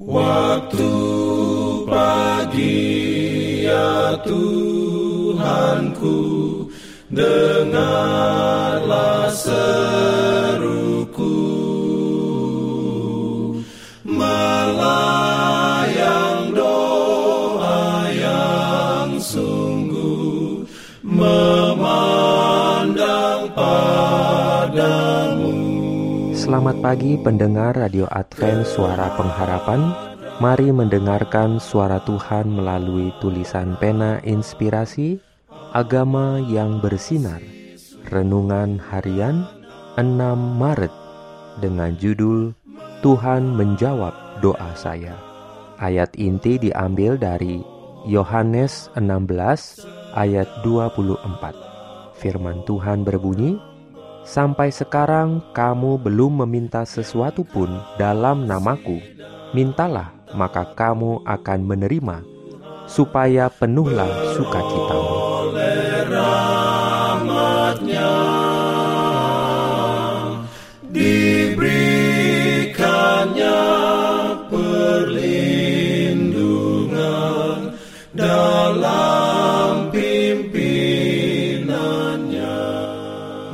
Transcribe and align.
Waktu 0.00 0.88
pagi 1.84 2.88
ya 3.68 4.16
Tuhanku 4.24 6.16
Dengarlah 7.12 8.08
seruku. 9.28 9.76
Melayang 14.08 15.36
doa 16.56 18.08
yang 18.08 19.20
sungguh 19.20 20.64
Memandang 21.04 22.24
padamu 23.52 25.19
Selamat 26.50 26.82
pagi 26.82 27.14
pendengar 27.14 27.78
Radio 27.78 28.10
Advent 28.10 28.66
Suara 28.66 29.14
Pengharapan. 29.14 29.94
Mari 30.42 30.74
mendengarkan 30.74 31.62
suara 31.62 32.02
Tuhan 32.02 32.50
melalui 32.50 33.14
tulisan 33.22 33.78
pena 33.78 34.18
inspirasi 34.26 35.22
Agama 35.70 36.42
yang 36.42 36.82
bersinar. 36.82 37.38
Renungan 38.10 38.82
harian 38.82 39.46
6 39.94 40.10
Maret 40.58 40.90
Dengan 41.62 41.94
judul 41.94 42.50
Tuhan 42.98 43.54
menjawab 43.54 44.42
doa 44.42 44.74
saya 44.74 45.14
Ayat 45.78 46.10
inti 46.18 46.58
diambil 46.58 47.14
dari 47.14 47.62
Yohanes 48.10 48.90
16 48.98 49.86
ayat 50.18 50.50
24 50.66 51.14
Firman 52.18 52.66
Tuhan 52.66 53.06
berbunyi 53.06 53.69
Sampai 54.24 54.70
sekarang 54.70 55.42
kamu 55.56 55.98
belum 56.00 56.44
meminta 56.44 56.84
sesuatu 56.86 57.42
pun 57.42 57.68
dalam 57.96 58.46
namaku. 58.46 59.00
Mintalah, 59.50 60.14
maka 60.38 60.62
kamu 60.78 61.26
akan 61.26 61.60
menerima, 61.66 62.22
supaya 62.86 63.50
penuhlah 63.50 64.36
sukacitamu. 64.38 65.18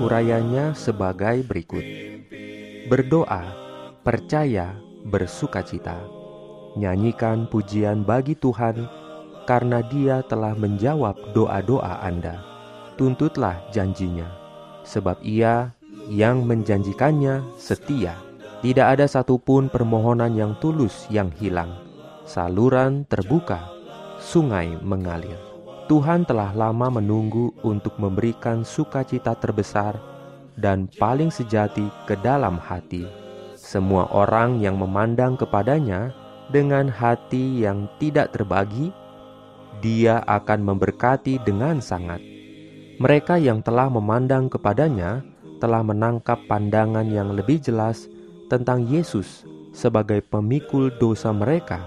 Urayanya 0.06 0.70
sebagai 0.78 1.42
berikut. 1.42 1.82
Berdoa, 2.86 3.42
percaya, 4.06 4.78
bersukacita. 5.02 5.98
Nyanyikan 6.78 7.50
pujian 7.50 8.06
bagi 8.06 8.38
Tuhan 8.38 8.86
karena 9.50 9.82
Dia 9.82 10.22
telah 10.22 10.54
menjawab 10.54 11.34
doa-doa 11.34 12.06
Anda. 12.06 12.38
Tuntutlah 12.94 13.58
janjinya, 13.74 14.30
sebab 14.86 15.18
Ia 15.26 15.74
yang 16.06 16.46
menjanjikannya 16.46 17.42
setia. 17.58 18.14
Tidak 18.62 18.86
ada 18.86 19.10
satupun 19.10 19.66
permohonan 19.66 20.38
yang 20.38 20.54
tulus 20.62 21.10
yang 21.10 21.34
hilang. 21.34 21.82
Saluran 22.22 23.02
terbuka, 23.10 23.58
sungai 24.22 24.70
mengalir. 24.86 25.45
Tuhan 25.86 26.26
telah 26.26 26.50
lama 26.50 26.98
menunggu 26.98 27.54
untuk 27.62 27.94
memberikan 28.02 28.66
sukacita 28.66 29.38
terbesar 29.38 29.94
dan 30.58 30.90
paling 30.98 31.30
sejati 31.30 31.86
ke 32.10 32.18
dalam 32.18 32.58
hati. 32.58 33.06
Semua 33.54 34.10
orang 34.10 34.58
yang 34.58 34.82
memandang 34.82 35.38
kepadanya 35.38 36.10
dengan 36.50 36.90
hati 36.90 37.62
yang 37.62 37.86
tidak 38.02 38.34
terbagi, 38.34 38.90
dia 39.78 40.26
akan 40.26 40.74
memberkati 40.74 41.38
dengan 41.46 41.78
sangat. 41.78 42.18
Mereka 42.98 43.38
yang 43.38 43.62
telah 43.62 43.86
memandang 43.86 44.50
kepadanya 44.50 45.22
telah 45.62 45.86
menangkap 45.86 46.42
pandangan 46.50 47.06
yang 47.06 47.30
lebih 47.30 47.62
jelas 47.62 48.10
tentang 48.50 48.90
Yesus 48.90 49.46
sebagai 49.70 50.18
pemikul 50.18 50.90
dosa 50.98 51.30
mereka, 51.30 51.78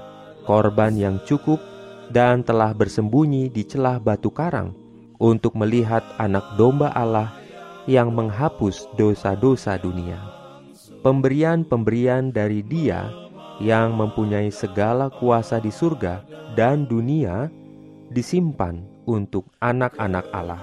korban 0.48 0.96
yang 0.96 1.20
cukup 1.28 1.60
dan 2.10 2.42
telah 2.42 2.74
bersembunyi 2.74 3.50
di 3.50 3.66
celah 3.66 4.02
batu 4.02 4.34
karang 4.34 4.74
untuk 5.22 5.54
melihat 5.54 6.02
anak 6.18 6.44
domba 6.58 6.90
Allah 6.98 7.30
yang 7.86 8.14
menghapus 8.14 8.90
dosa-dosa 8.98 9.78
dunia. 9.78 10.18
Pemberian-pemberian 11.00 12.34
dari 12.34 12.66
Dia 12.66 13.08
yang 13.60 13.96
mempunyai 13.96 14.52
segala 14.52 15.12
kuasa 15.12 15.60
di 15.60 15.72
surga 15.72 16.24
dan 16.56 16.88
dunia 16.88 17.52
disimpan 18.12 18.84
untuk 19.06 19.48
anak-anak 19.64 20.26
Allah. 20.34 20.62